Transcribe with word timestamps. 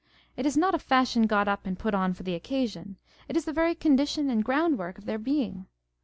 It 0.35 0.47
is 0.47 0.57
not 0.57 0.73
a 0.73 0.79
fashion 0.79 1.27
got 1.27 1.47
up 1.47 1.67
and 1.67 1.77
put 1.77 1.93
on 1.93 2.15
for 2.15 2.23
the 2.23 2.33
occasion; 2.33 2.97
it 3.27 3.37
is 3.37 3.45
the 3.45 3.53
very 3.53 3.75
condition 3.75 4.31
and 4.31 4.43
groundwork 4.43 4.97
of 4.97 5.05
their 5.05 5.19
being. 5.19 5.67